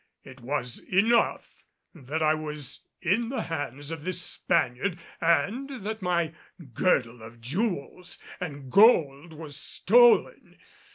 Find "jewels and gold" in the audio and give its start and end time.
7.39-9.31